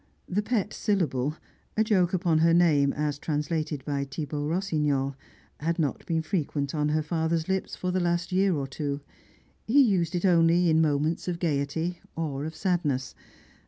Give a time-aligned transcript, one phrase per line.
[0.27, 1.35] The pet syllable
[1.77, 5.15] (a joke upon her name as translated by Thibaut Rossignol)
[5.59, 9.01] had not been frequent on her father's lips for the last year or two;
[9.63, 13.13] he used it only in moments of gaiety or of sadness.